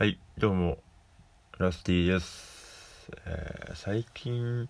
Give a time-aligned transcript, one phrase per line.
[0.00, 0.78] はい、どうも、
[1.58, 3.10] ラスティです。
[3.26, 4.66] えー最近、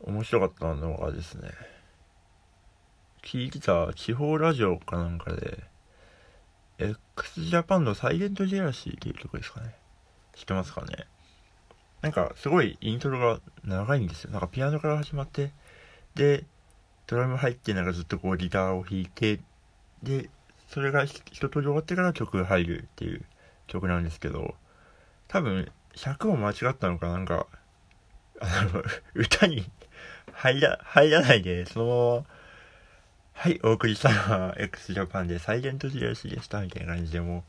[0.00, 1.50] 面白かったのがですね、
[3.24, 5.58] 聞いてた地方ラジオかなんかで、
[6.78, 9.74] x ジャパンのサイレントジェラシーっていう曲ですかね。
[10.36, 11.08] 知ってますかね
[12.00, 14.30] なんか、すごいイントロが長いんですよ。
[14.30, 15.50] なんかピアノから始まって、
[16.14, 16.44] で、
[17.08, 19.40] ドラム入って、なんかずっとこうギターを弾いて、
[20.04, 20.30] で、
[20.68, 23.24] それが一通り終わってから曲が入るっていう
[23.66, 24.54] 曲なんですけど、
[25.28, 27.46] 多分、尺を間違ったのかなんか、
[28.40, 28.82] あの、
[29.14, 29.68] 歌に
[30.32, 32.26] 入ら、入らないで、そのまま、
[33.32, 37.44] はい、お送りしたのは x ジャパンでサイレントジェラシでしたみたいな感じでも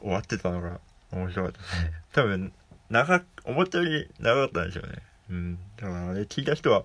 [0.00, 0.80] う終わってたのが
[1.12, 1.92] 面白かったですね。
[2.12, 2.52] 多分、
[2.90, 5.02] 長、思ったより長かったんでしょうね。
[5.30, 5.58] うん。
[5.76, 6.84] だからあれ聞いた人は、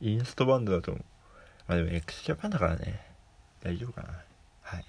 [0.00, 1.04] インストバンドだと思う。
[1.68, 3.00] まあでも x ジャパンだからね、
[3.62, 4.14] 大丈夫かな。
[4.62, 4.84] はい。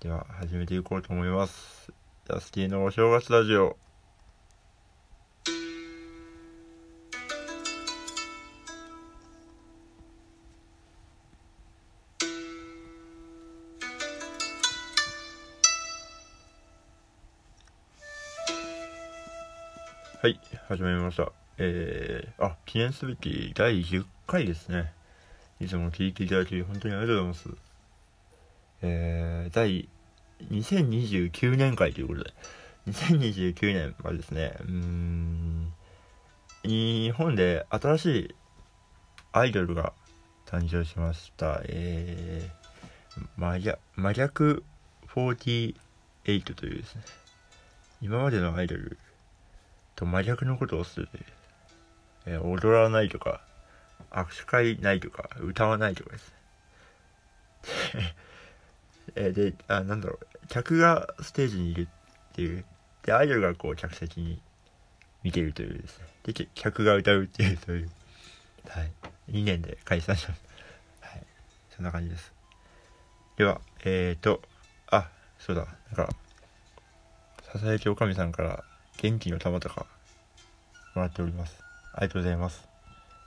[0.00, 1.92] では、始めていこうと思います。
[2.28, 3.76] ダスティのお正月ラジオ。
[20.20, 21.30] はい、始まりました。
[21.58, 24.92] えー、あ、記念すべき第10回ですね。
[25.60, 27.60] いつも聞いていただき、本当にありがとうございます。
[28.82, 29.88] えー、第
[30.50, 32.32] 2029年会ということで、
[32.88, 35.72] 2029年はですね、うーん、
[36.64, 38.34] 日本で新しい
[39.32, 39.92] アイドルが
[40.46, 41.60] 誕生しました。
[41.64, 44.64] えー、真逆真逆
[45.08, 45.74] 48
[46.54, 47.02] というですね、
[48.00, 48.98] 今までのアイドル
[49.94, 51.24] と真逆のことをするという、
[52.26, 53.40] えー踊らないとか、
[54.10, 56.32] 握手会ないとか、歌わないとかです
[57.94, 58.14] ね。
[59.14, 61.88] えーで、あ、なんだろう、客がステージにいる
[62.32, 62.64] っていう、
[63.04, 64.40] で、アイドルがこう客席に
[65.22, 66.04] 見ているというですね。
[66.24, 67.90] で、客が歌うっていう、そういう、
[68.68, 68.90] はい。
[69.30, 70.40] 2年で解散しまし
[71.00, 71.08] た。
[71.08, 71.22] はい。
[71.70, 72.32] そんな感じです。
[73.36, 74.40] では、えーと、
[74.90, 75.66] あ、そうだ、
[75.96, 76.14] なんか、
[77.52, 78.64] ささやきおかみさんから
[78.98, 79.86] 元気の玉とか
[80.94, 81.62] もらっております。
[81.92, 82.68] ありがとうございます。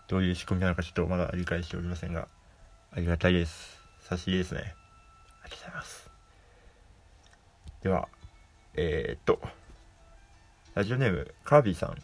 [0.07, 2.27] どういう仕組みなのかちょっとまだ理解しておりませんが、
[2.91, 3.79] ありがたいです。
[4.01, 4.78] 差し入れですね。
[5.49, 6.09] りがとうございます。
[7.81, 8.07] では、
[8.75, 9.39] えー、っと、
[10.75, 11.97] ラジオネーム、カービィさん。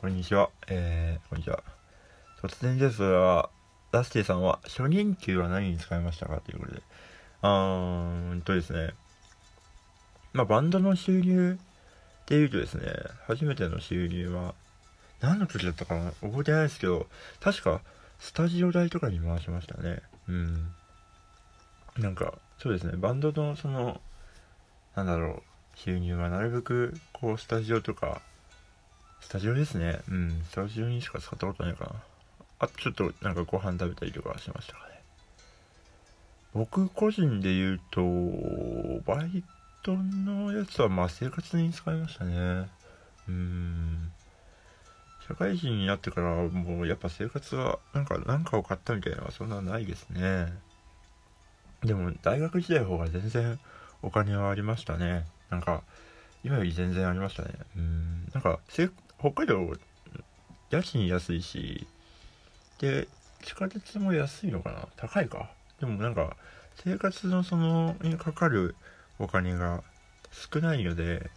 [0.00, 0.50] こんにちは。
[0.66, 1.62] えー、こんにちは。
[2.42, 3.48] 突然ですが、
[3.92, 6.82] ラスティさんは初任給は何に使いましたかということで。
[7.42, 8.94] あーんとですね。
[10.32, 11.58] まあ、バンドの収入
[12.22, 12.92] っていうとですね、
[13.26, 14.54] 初めての収入は、
[15.20, 17.06] 何の時だったかな覚えてないですけど、
[17.40, 17.80] 確か、
[18.18, 20.02] スタジオ代とかに回しましたね。
[20.28, 20.74] うん。
[21.98, 24.00] なんか、そうですね、バンドのその、
[24.94, 25.42] なんだろ
[25.74, 28.22] う、収入はなるべく、こう、スタジオとか、
[29.20, 30.00] スタジオですね。
[30.08, 31.92] うん、スタジオにしか使ったことないかな。
[32.58, 35.02] あとちょっと、なんかご飯食べたりとかしましたかね。
[36.54, 38.02] 僕個人で言うと、
[39.06, 39.42] バイ
[39.82, 42.68] トのやつは、まあ生活に使いましたね。
[43.28, 44.12] うん。
[45.26, 50.52] 社会人になってからもうやっぱ生活はなんか何かを買ったみたいなのはそんなないですね
[51.84, 53.58] でも大学時代の方が全然
[54.02, 55.24] お金はありましたね。
[55.50, 55.82] なんか
[56.44, 57.50] 今より全然ありましたね。
[57.76, 58.28] うん。
[58.32, 58.90] なんか北
[59.32, 59.58] 海道
[60.70, 61.86] 家賃安いし
[62.78, 63.08] で
[63.42, 64.88] 地下鉄も安いのかな？
[64.96, 65.50] 高いか？
[65.80, 66.36] でもなんか
[66.76, 68.76] 生活のそのにかかる
[69.18, 69.82] お金が
[70.30, 71.30] 少ないので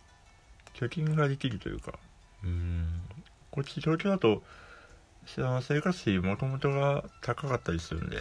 [0.75, 1.93] 貯金ができるというか。
[2.43, 3.01] うん。
[3.51, 4.43] こっち東京だと
[5.25, 8.17] その生活費もともとが高かったりするんで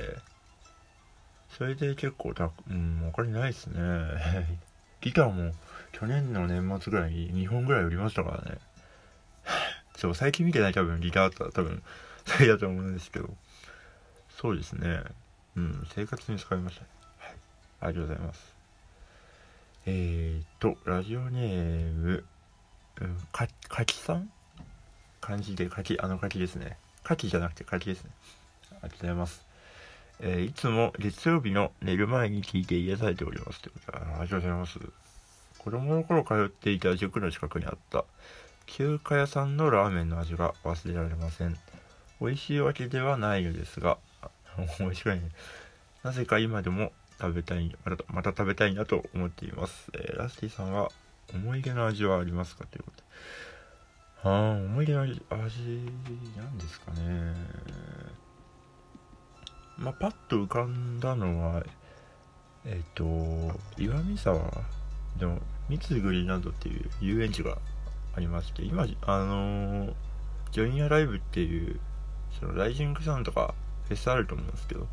[1.57, 3.79] それで結構たうんお金ないですね。
[5.01, 5.55] ギターも
[5.93, 8.59] 去年の年末ぐらいに2本ぐらい売りましたからね。
[9.97, 11.83] そう最近見てない多分ギターだったら多分
[12.27, 13.35] それだと思うんですけど。
[14.31, 15.03] そうですね。
[15.57, 16.89] うん生活に使いましたね。
[17.19, 17.35] はい。
[17.81, 18.55] ありがとうございます。
[19.87, 22.25] えーっとラジオネーム
[23.01, 24.31] うんかかきさん？
[25.21, 26.77] 漢字で柿、あの柿ですね。
[27.03, 28.11] 柿じゃなくて柿ですね。
[28.71, 29.54] ありがとうございます。
[30.21, 33.61] えーいつも月曜日の寝る前に聞いて癒されております。
[33.61, 34.79] ということで、ありがとうございます。
[35.59, 38.05] 子供の頃通っていた塾の近くにあった
[38.67, 41.57] 中華屋さんのラーメンの味が忘れられません。
[42.21, 44.29] 美味しいわけではないのですが、あ
[44.79, 45.29] 美味しくないね。
[46.03, 49.91] なぜか今でも食べたい、またまた食べたいなと思っています。
[49.95, 50.91] えーラスティさんは
[51.35, 52.65] 思い出の味はありますか？
[52.67, 53.05] ということで。
[54.25, 57.35] ああ、思い出の味、味なんですかね。
[59.85, 61.63] まあ、パッと浮かんだのは、
[62.65, 63.05] えっ、と、
[63.77, 64.41] 岩見沢
[65.21, 65.39] の
[65.69, 67.59] 三つぐりなどっていう遊園地が
[68.17, 69.93] ありまして今あの、
[70.53, 71.79] ジョニアライブっていう
[72.39, 73.55] そのライジングサウンとか
[73.89, 74.87] フェスあると思うんですけど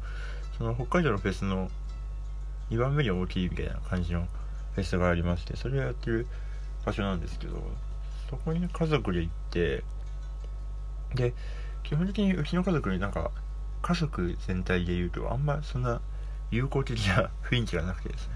[0.58, 1.70] その北海道のフェスの
[2.70, 4.28] 2番目に大きいみたいな感じの
[4.74, 6.28] フェスがありましてそれをやってる
[6.86, 7.62] 場所なんですけど
[8.30, 9.84] そこに家族で行って
[11.16, 11.34] で
[11.84, 13.32] 基本的にうちの家族になんか
[13.82, 16.02] 家族全体で言うとあんまそんな
[16.52, 18.34] 友好的な雰囲気がなくてですね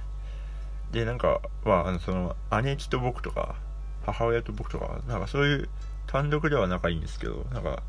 [0.91, 3.55] でなんかはあのその姉貴と僕とか
[4.05, 5.69] 母親と僕とかなんかそういう
[6.07, 7.83] 単独では仲いいんですけどなんか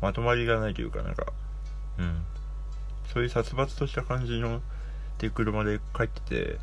[0.00, 1.26] まとまりがないというかなんか
[1.98, 2.24] うん。
[3.12, 4.60] そういう殺伐とした感じの
[5.18, 6.58] で車で帰ってて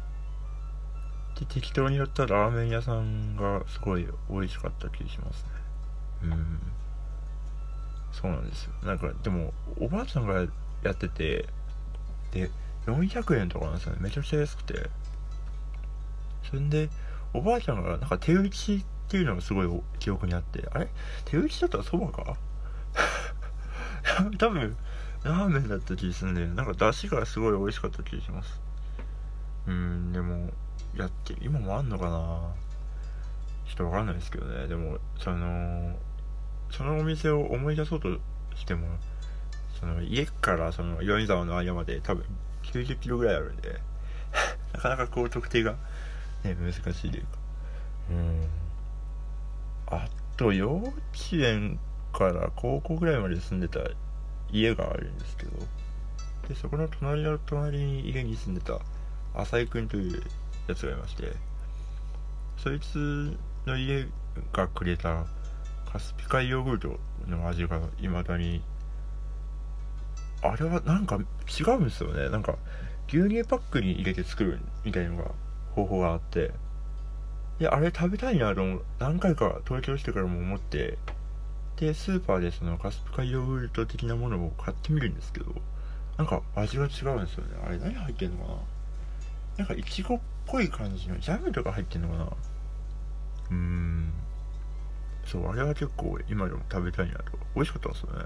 [1.39, 5.49] で適当に寄ったらラーメン屋さんがすごい美味しかった気がしますね。
[6.23, 6.59] うん。
[8.11, 8.71] そうなんですよ。
[8.83, 10.45] なんかでもおばあちゃんが
[10.83, 11.45] やってて
[12.31, 12.49] で
[12.85, 13.99] 400円とかなんですよね。
[14.01, 14.89] めちゃくちゃ安くて。
[16.43, 16.89] それで
[17.33, 19.69] おばあちゃんがなんか手打ちっていうのがすごい
[19.99, 20.67] 記憶にあって。
[20.71, 20.89] あれ？
[21.25, 22.35] 手打ちだったらそばか？
[24.37, 24.75] 多分
[25.23, 28.59] ラーメンだった気がするんでなんか出汁がすごい美味しかった気がします。
[29.67, 30.49] うんでも
[30.95, 32.11] やって今もあんのかな？
[33.67, 34.67] ちょっとわかんないですけどね。
[34.67, 35.95] でもその
[36.71, 38.17] そのお店を思い出そうと
[38.55, 38.87] しても
[39.79, 42.25] その家からその米沢の間まで多分
[42.63, 43.79] 90キロぐらいあるんで
[44.73, 45.75] なかなかこう特定が
[46.43, 47.29] ね難しいというか。
[48.09, 48.47] うん。
[49.87, 50.07] あ
[50.37, 50.93] と幼稚
[51.33, 51.77] 園
[52.13, 53.79] から高校ぐらいまで住んでた
[54.51, 55.51] 家があるんですけど
[56.47, 58.79] でそこの隣の隣に家に住んでた
[59.35, 60.23] 浅井君という
[60.67, 61.33] やつがいまして
[62.57, 64.07] そいつの家
[64.53, 65.25] がくれた
[65.91, 68.61] カスピ海ヨーグルトの味が未だに
[70.41, 71.19] あれはなんか
[71.59, 72.29] 違うんですよね。
[72.29, 72.55] なんか
[73.07, 75.31] 牛乳パックに入れて作るみたいなのが
[75.75, 76.51] 方法があって。
[77.59, 78.61] いやあれ食べたいなと
[78.97, 80.97] 何回か東京してからも思って。
[81.75, 85.53] でスーパーでそのカスピ海ヨーグルト的なものを買ってみるんですけど。
[86.17, 87.57] なんか味が違うんですよね。
[87.65, 88.57] あれ何入ってんのかな。
[89.57, 92.23] なんかいちごっぽい感じのジャムとか入ってんのかな。
[92.23, 94.13] うーん。
[95.31, 97.23] そうあれは結構今でも食べたいなと。
[97.55, 98.25] 美味しかったんですよね。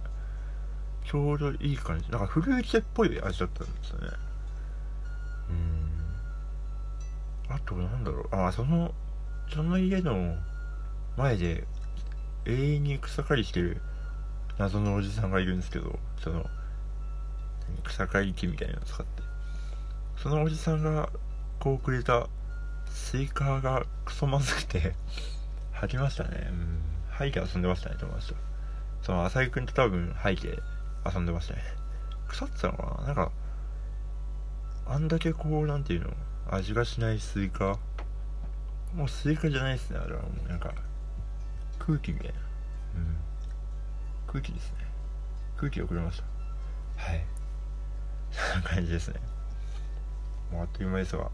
[1.05, 2.09] ちょうどいい感じ。
[2.09, 4.07] なんかフルーツっぽい味だったんですよね。
[5.49, 5.53] う
[7.51, 7.53] ん。
[7.53, 8.35] あとなんだろう。
[8.35, 8.91] あその
[9.53, 10.35] その家の
[11.15, 11.65] 前で
[12.45, 13.81] 永遠に草刈りしてる
[14.57, 16.49] 謎のおじさんがいるんですけどその
[17.83, 19.21] 草刈り機みたいなの使って。
[20.17, 21.09] そのおじさんが
[21.59, 22.27] こうくれた
[22.89, 24.95] スイカがクソまずくて
[25.71, 26.47] 吐きましたね。
[26.49, 26.94] うん。
[27.17, 28.35] 吐いて遊んでましたね友達と。
[29.01, 30.59] その浅井君と多分吐いて
[31.05, 31.61] 遊んでましたね。
[32.27, 33.07] 腐ってたのかな？
[33.07, 33.31] なんか
[34.87, 36.13] あんだけこうなんていうの？
[36.49, 37.77] 味がしないスイカ？
[38.93, 40.21] もうスイカじゃないですねあれは。
[40.21, 40.73] もうなんか
[41.79, 42.33] 空気みたいな。
[42.95, 43.17] うん。
[44.27, 44.85] 空気ですね。
[45.57, 46.23] 空気をくれました。
[47.01, 47.25] はい。
[48.31, 49.19] そんな感じですね。
[50.51, 51.29] もうあっという間ですが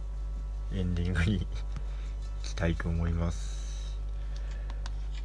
[0.73, 1.45] エンディングに 行
[2.43, 3.60] きたいと思います。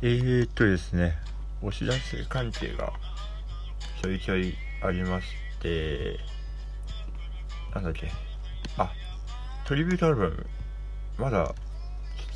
[0.02, 1.16] えーっとですね
[1.62, 2.92] お知らせ関係が
[4.02, 5.28] ちょいちょいありまし
[5.60, 6.18] て
[7.74, 8.10] なんだっけ
[8.76, 8.92] あ
[9.66, 10.46] トリビュートアルバム
[11.18, 11.54] まだ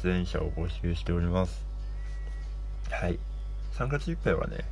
[0.02, 1.66] 出演者を募集しております。
[2.90, 3.18] はい。
[3.74, 4.64] 3月いっぱいはね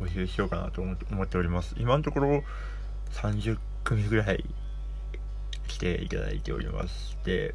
[0.00, 1.76] 募集しようかなと思っております。
[1.78, 2.42] 今のところ
[3.12, 4.44] 30組ぐらい
[5.68, 7.54] 来ていただいておりまして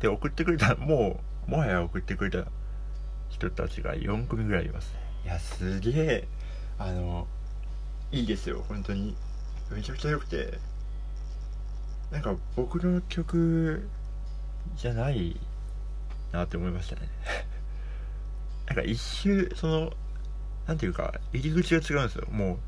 [0.00, 2.50] で送ってくれたもうもはや送ってくれた
[3.34, 4.94] 人たちが4組ぐらいいます。
[5.24, 6.28] いやすげえ。
[6.78, 7.26] あの
[8.12, 9.16] いいですよ本当に。
[9.70, 10.58] めちゃくちゃ良くて。
[12.12, 13.88] なんか僕の曲
[14.76, 15.36] じゃない
[16.32, 17.08] なって思いましたね。
[18.66, 19.92] なんか一周その
[20.66, 22.28] なんていうか入り口が違うんですよ。
[22.30, 22.58] もう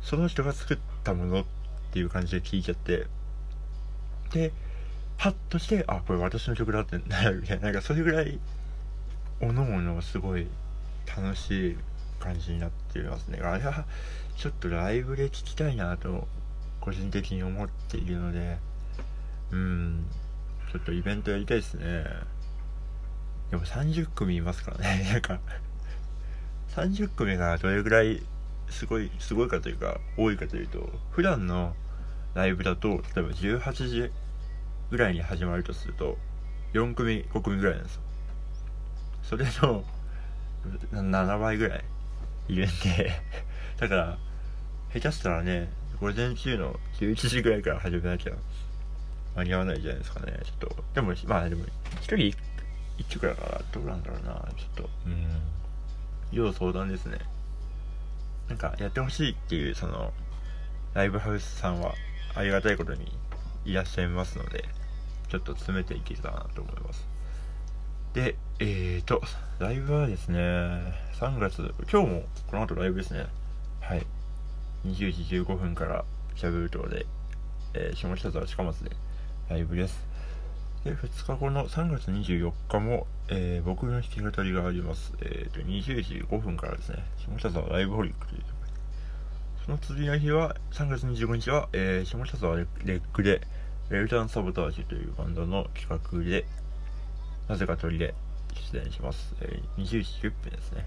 [0.00, 1.44] その人が作ったものっ
[1.92, 3.06] ていう感じで聞いちゃって。
[4.32, 4.52] で
[5.18, 7.64] パッとしてあこれ私の曲だってなるみたいな。
[7.64, 8.40] なんかそれぐらい
[9.40, 10.46] おのおのすごい
[11.06, 11.76] 楽しい
[12.18, 13.38] 感じになってますね。
[13.42, 13.84] あれは
[14.36, 16.26] ちょっとライブで聴きたいなと
[16.80, 18.58] 個人的に思っているので。
[19.52, 20.06] うん。
[20.72, 22.04] ちょっとイベントやりたいですね。
[23.50, 25.08] でも30組いますからね。
[25.12, 25.40] なんか
[26.70, 28.22] 30組がどれぐらい
[28.68, 31.74] すごいすごいかというか多いかというと普段の
[32.34, 34.10] ライブだと例えば18時
[34.90, 36.18] ぐらいに始まるとすると
[36.74, 38.02] 4組5組ぐらいなんですよ。
[39.28, 39.84] それの
[40.92, 41.84] 7倍ぐらい
[42.48, 43.10] いるんで
[43.78, 44.18] だから
[44.92, 45.68] 下手したらね
[46.00, 48.32] 午前中の11時ぐらいから始めなきゃ
[49.34, 50.76] 間に合わないじゃないですかねちょっと。
[50.94, 51.68] でもまあでも1
[52.02, 52.34] 人1
[53.08, 54.90] 曲だからどうなんだろうなちょっと。
[55.06, 55.26] うん。
[56.32, 57.18] 要相談ですね。
[58.48, 60.12] なんかやってほしいっていうその
[60.94, 61.94] ライブハウスさんは
[62.34, 63.12] ありがたいことに
[63.64, 64.64] いらっしゃいますので
[65.28, 67.15] ちょっと詰めていけたらなと思います
[68.16, 69.20] でえーと
[69.58, 70.38] ライブはですね
[71.20, 73.26] 3月今日もこの後ライブですね
[73.82, 74.06] はい
[74.86, 76.02] 20時15分から
[76.34, 77.04] シャブル島で、
[77.74, 78.90] えー、下北沢近松で
[79.50, 80.02] ライブです
[80.82, 85.12] で2日後の3月24日も、えー、僕の弾き語りがあります。
[85.20, 88.72] えーと、20時5分からですね、下北沢ライブホリックというところで。
[89.64, 93.42] その次の日は、3月25日は、えー、下北沢レックで、
[93.90, 96.46] ウェルタンサボタージュというバンドの企画で、
[97.48, 98.14] なぜか鳥で
[98.72, 99.34] 出演します。
[99.40, 100.86] えー、20時10分ですね。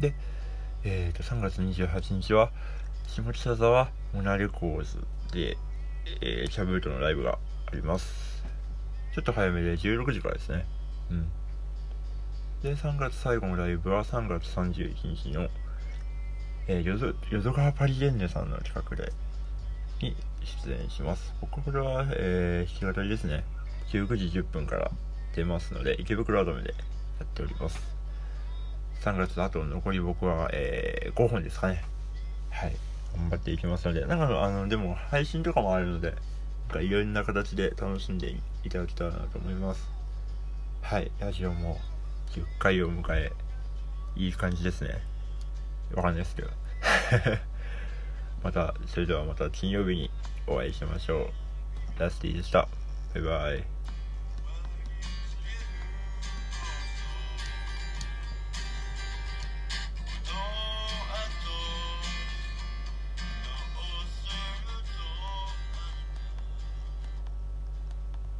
[0.00, 0.14] で、
[0.84, 2.50] えーと、3月28日は、
[3.06, 4.98] 下北沢モナレコーズ
[5.32, 5.56] で、
[6.20, 8.44] えー、シャブートのライブがあります。
[9.14, 10.66] ちょっと早めで16時からですね。
[11.10, 11.28] うん。
[12.62, 15.48] で、3月最後のライブは3月31日の、
[16.68, 19.12] えー、よ淀川パリエンヌさんの企画で、
[20.00, 20.16] に
[20.64, 21.34] 出演します。
[21.40, 23.44] 僕これは、えー、弾き語りですね。
[23.92, 24.90] 19時10分から
[25.38, 26.74] 出ますので、池袋アドメでや
[27.24, 27.80] っております。
[29.02, 31.84] 3月あと残り僕は、えー、5本ですかね。
[32.50, 32.76] はい。
[33.16, 36.14] 頑張っていきますので、なんかあの、でも配信とかもあるので、
[36.68, 39.88] かいろんな形で楽しんでいただけたらなと思います。
[40.82, 41.10] はい。
[41.20, 41.78] ラジオも
[42.32, 43.32] 10回を迎え
[44.16, 45.00] いい感じですね。
[45.94, 46.48] わかんないですけど。
[48.42, 50.10] またそれではまた金曜日に
[50.46, 51.30] お会いしましょ
[51.96, 52.00] う。
[52.00, 52.68] ラスティでした。
[53.14, 53.77] バイバイ